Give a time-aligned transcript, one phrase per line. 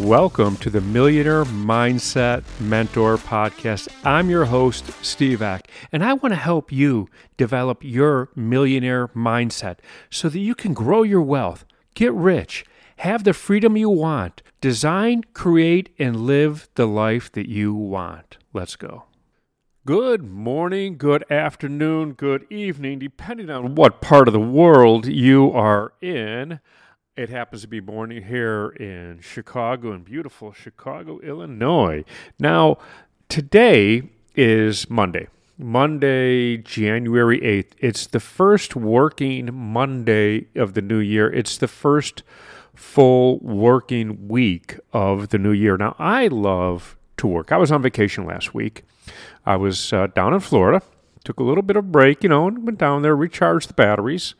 [0.00, 3.88] Welcome to the Millionaire Mindset Mentor Podcast.
[4.04, 9.78] I'm your host, Steve Ek, and I want to help you develop your millionaire mindset
[10.08, 11.64] so that you can grow your wealth,
[11.96, 12.64] get rich,
[12.98, 18.38] have the freedom you want, design, create, and live the life that you want.
[18.52, 19.06] Let's go.
[19.84, 25.92] Good morning, good afternoon, good evening, depending on what part of the world you are
[26.00, 26.60] in.
[27.18, 32.04] It happens to be morning here in Chicago, in beautiful Chicago, Illinois.
[32.38, 32.78] Now,
[33.28, 34.04] today
[34.36, 35.26] is Monday.
[35.58, 37.72] Monday, January 8th.
[37.80, 41.28] It's the first working Monday of the new year.
[41.28, 42.22] It's the first
[42.72, 45.76] full working week of the new year.
[45.76, 47.50] Now, I love to work.
[47.50, 48.84] I was on vacation last week.
[49.44, 50.82] I was uh, down in Florida,
[51.24, 54.36] took a little bit of break, you know, and went down there, recharged the batteries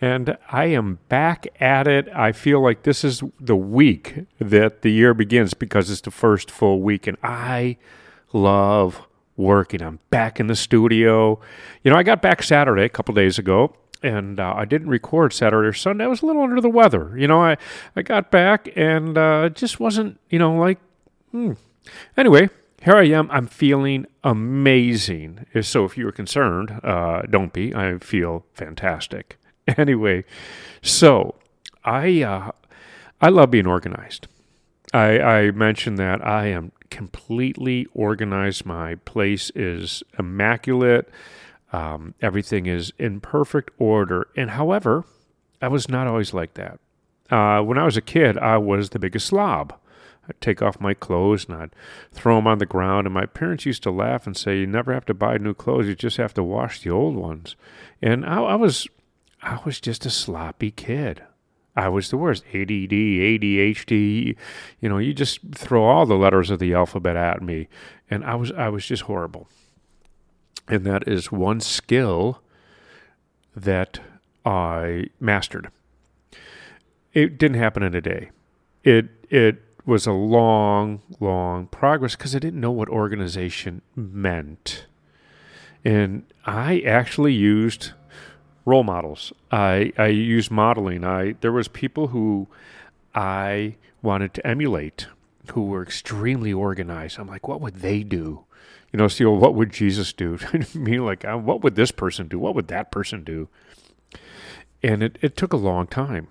[0.00, 2.08] and I am back at it.
[2.14, 6.50] I feel like this is the week that the year begins because it's the first
[6.50, 7.76] full week, and I
[8.32, 9.02] love
[9.36, 9.82] working.
[9.82, 11.40] I'm back in the studio.
[11.82, 15.32] You know, I got back Saturday a couple days ago, and uh, I didn't record
[15.32, 16.04] Saturday or Sunday.
[16.04, 17.16] I was a little under the weather.
[17.16, 17.56] You know, I,
[17.96, 20.78] I got back and uh, just wasn't, you know, like,
[21.30, 21.52] hmm.
[22.16, 22.50] Anyway,
[22.82, 23.30] here I am.
[23.30, 25.46] I'm feeling amazing.
[25.62, 27.74] So if you're concerned, uh, don't be.
[27.74, 29.38] I feel fantastic.
[29.76, 30.24] anyway,
[30.82, 31.34] so
[31.84, 32.52] I uh,
[33.20, 34.28] I love being organized.
[34.94, 38.64] I, I mentioned that I am completely organized.
[38.64, 41.10] My place is immaculate.
[41.72, 44.28] Um, everything is in perfect order.
[44.36, 45.04] And however,
[45.60, 46.78] I was not always like that.
[47.30, 49.74] Uh, when I was a kid, I was the biggest slob.
[50.26, 51.74] I'd take off my clothes and I'd
[52.12, 53.06] throw them on the ground.
[53.06, 55.86] And my parents used to laugh and say, You never have to buy new clothes,
[55.86, 57.56] you just have to wash the old ones.
[58.00, 58.88] And I, I was
[59.42, 61.22] I was just a sloppy kid.
[61.76, 62.44] I was the worst.
[62.48, 64.36] ADD, ADHD,
[64.80, 67.68] you know, you just throw all the letters of the alphabet at me.
[68.10, 69.48] And I was I was just horrible.
[70.66, 72.42] And that is one skill
[73.54, 74.00] that
[74.44, 75.70] I mastered.
[77.12, 78.30] It didn't happen in a day.
[78.82, 84.84] It it was a long, long progress because I didn't know what organization meant.
[85.84, 87.92] And I actually used
[88.68, 89.32] role models.
[89.50, 91.04] I I use modeling.
[91.04, 92.46] I there was people who
[93.14, 95.08] I wanted to emulate
[95.52, 97.18] who were extremely organized.
[97.18, 98.44] I'm like, what would they do?
[98.92, 100.38] You know, so what would Jesus do?
[100.74, 102.38] Mean, like, uh, what would this person do?
[102.38, 103.48] What would that person do?
[104.82, 106.28] And it, it took a long time.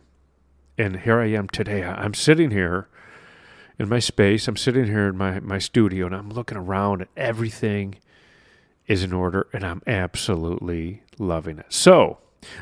[0.77, 1.83] And here I am today.
[1.83, 2.87] I'm sitting here
[3.79, 4.47] in my space.
[4.47, 7.95] I'm sitting here in my, my studio and I'm looking around and everything
[8.87, 11.65] is in order and I'm absolutely loving it.
[11.69, 12.19] So,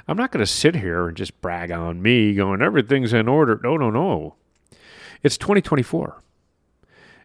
[0.07, 3.59] I'm not going to sit here and just brag on me going, everything's in order.
[3.63, 4.35] No, no, no.
[5.23, 6.21] It's 2024.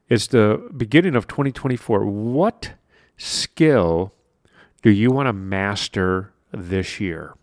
[0.08, 2.04] It's the beginning of 2024.
[2.04, 2.72] What
[3.16, 4.12] skill
[4.82, 7.34] do you want to master this year?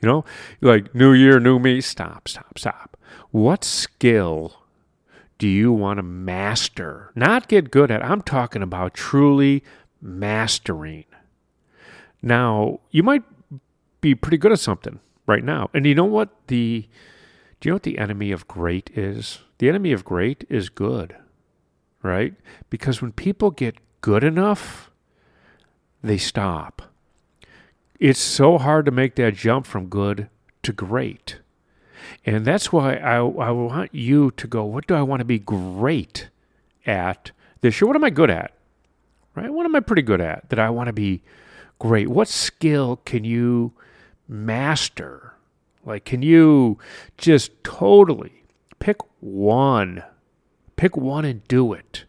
[0.00, 0.24] You know,
[0.60, 1.80] like new year, new me.
[1.80, 2.96] Stop, stop, stop.
[3.30, 4.62] What skill
[5.38, 7.12] do you want to master?
[7.14, 8.04] Not get good at.
[8.04, 9.62] I'm talking about truly
[10.00, 11.04] mastering.
[12.22, 13.24] Now, you might
[14.02, 15.70] be pretty good at something right now.
[15.72, 16.86] And you know what the
[17.60, 19.38] do you know what the enemy of great is?
[19.58, 21.16] The enemy of great is good.
[22.02, 22.34] Right?
[22.68, 24.90] Because when people get good enough,
[26.02, 26.82] they stop.
[28.00, 30.28] It's so hard to make that jump from good
[30.64, 31.38] to great.
[32.26, 35.38] And that's why I, I want you to go, what do I want to be
[35.38, 36.28] great
[36.84, 37.30] at
[37.60, 37.86] this year?
[37.86, 38.52] What am I good at?
[39.36, 39.52] Right?
[39.52, 41.22] What am I pretty good at that I want to be
[41.78, 42.08] great?
[42.08, 43.72] What skill can you
[44.32, 45.34] master?
[45.84, 46.78] Like, can you
[47.18, 48.44] just totally
[48.78, 50.02] pick one?
[50.76, 52.04] Pick one and do it.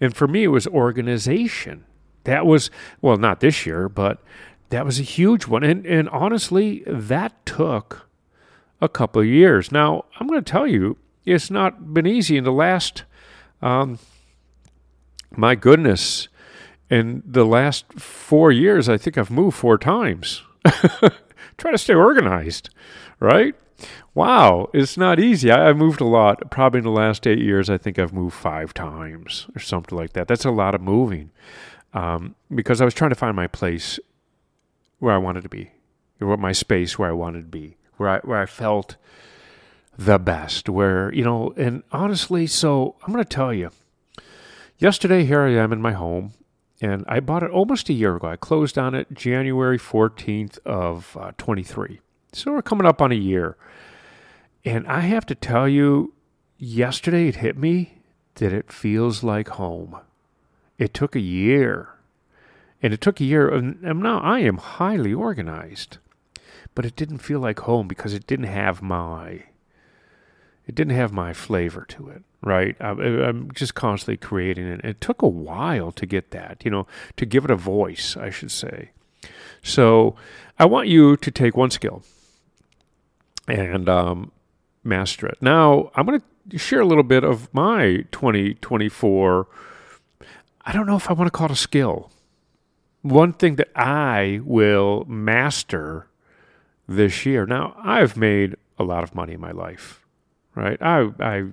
[0.00, 1.84] And for me, it was organization.
[2.24, 2.70] That was,
[3.00, 4.22] well, not this year, but
[4.70, 5.62] that was a huge one.
[5.62, 8.08] And, and honestly, that took
[8.80, 9.70] a couple of years.
[9.70, 13.04] Now, I'm going to tell you, it's not been easy in the last,
[13.62, 13.98] um,
[15.30, 16.28] my goodness,
[16.90, 20.42] in the last four years, I think I've moved four times.
[21.58, 22.70] Try to stay organized,
[23.20, 23.54] right?
[24.14, 25.50] Wow, it's not easy.
[25.50, 26.50] I, have moved a lot.
[26.50, 30.12] Probably in the last eight years, I think I've moved five times or something like
[30.12, 30.28] that.
[30.28, 31.30] That's a lot of moving
[31.92, 33.98] um, because I was trying to find my place
[35.00, 35.72] where I wanted to be,
[36.20, 38.96] or my space where I wanted to be, where I where I felt
[39.98, 40.68] the best.
[40.68, 43.70] Where you know, and honestly, so I'm going to tell you.
[44.78, 46.32] Yesterday, here I am in my home
[46.80, 48.28] and I bought it almost a year ago.
[48.28, 52.00] I closed on it January 14th of uh, 23.
[52.32, 53.56] So we're coming up on a year.
[54.64, 56.14] And I have to tell you,
[56.58, 57.98] yesterday it hit me
[58.36, 59.98] that it feels like home.
[60.78, 61.90] It took a year.
[62.82, 65.98] And it took a year, and now I am highly organized.
[66.74, 69.44] But it didn't feel like home because it didn't have my
[70.66, 72.76] it didn't have my flavor to it, right?
[72.80, 74.84] I, I'm just constantly creating it.
[74.84, 76.86] It took a while to get that, you know,
[77.16, 78.90] to give it a voice, I should say.
[79.62, 80.14] So
[80.58, 82.02] I want you to take one skill
[83.48, 84.32] and um,
[84.82, 85.38] master it.
[85.40, 89.46] Now, I'm going to share a little bit of my 2024.
[90.66, 92.10] I don't know if I want to call it a skill.
[93.02, 96.06] One thing that I will master
[96.86, 97.46] this year.
[97.46, 100.04] Now, I've made a lot of money in my life
[100.54, 100.80] right?
[100.80, 101.44] I I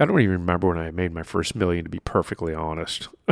[0.00, 1.84] I don't even remember when I made my first million.
[1.84, 3.08] To be perfectly honest,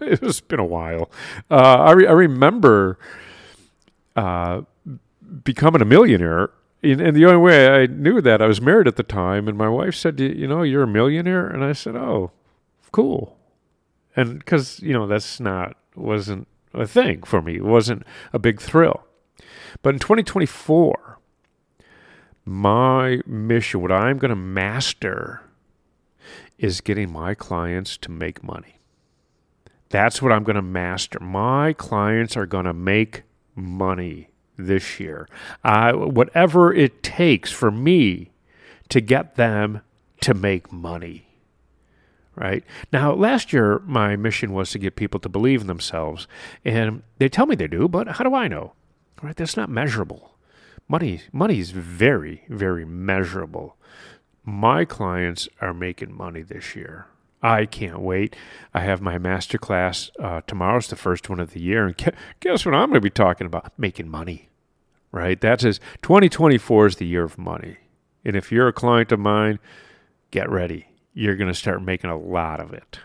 [0.00, 1.10] it's been a while.
[1.50, 2.98] Uh, I re- I remember
[4.16, 4.62] uh,
[5.44, 6.50] becoming a millionaire.
[6.84, 9.56] And, and the only way I knew that I was married at the time, and
[9.56, 12.32] my wife said, "You know, you're a millionaire," and I said, "Oh,
[12.90, 13.38] cool,"
[14.16, 17.56] and because you know that's not wasn't a thing for me.
[17.56, 19.04] It wasn't a big thrill.
[19.82, 21.18] But in 2024,
[22.44, 25.42] my mission, what I'm going to master,
[26.62, 28.78] is getting my clients to make money.
[29.90, 31.18] That's what I'm going to master.
[31.20, 33.24] My clients are going to make
[33.54, 35.28] money this year.
[35.64, 38.30] Uh, whatever it takes for me
[38.88, 39.80] to get them
[40.20, 41.26] to make money.
[42.34, 46.26] Right now, last year, my mission was to get people to believe in themselves.
[46.64, 48.72] And they tell me they do, but how do I know?
[49.20, 49.36] Right?
[49.36, 50.30] That's not measurable.
[50.88, 53.76] Money money is very very measurable.
[54.44, 57.06] My clients are making money this year.
[57.42, 58.36] I can't wait.
[58.74, 62.64] I have my master class uh, tomorrow's the first one of the year, and guess
[62.64, 63.72] what I'm going to be talking about?
[63.76, 64.48] Making money,
[65.10, 65.40] right?
[65.40, 67.78] That's as 2024 is the year of money,
[68.24, 69.58] and if you're a client of mine,
[70.30, 70.86] get ready.
[71.14, 72.98] You're going to start making a lot of it.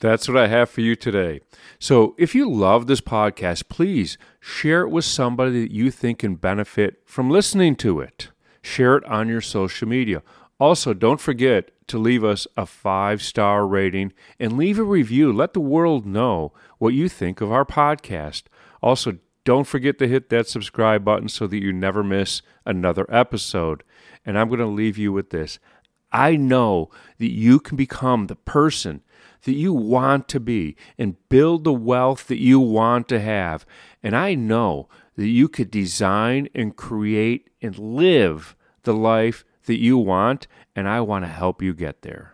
[0.00, 1.40] That's what I have for you today.
[1.78, 6.36] So, if you love this podcast, please share it with somebody that you think can
[6.36, 8.30] benefit from listening to it.
[8.62, 10.22] Share it on your social media.
[10.58, 15.32] Also, don't forget to leave us a five star rating and leave a review.
[15.32, 18.44] Let the world know what you think of our podcast.
[18.82, 23.82] Also, don't forget to hit that subscribe button so that you never miss another episode.
[24.24, 25.58] And I'm going to leave you with this
[26.12, 29.02] I know that you can become the person
[29.44, 33.64] that you want to be and build the wealth that you want to have.
[34.02, 34.88] And I know
[35.20, 41.02] that you could design and create and live the life that you want, and I
[41.02, 42.32] want to help you get there.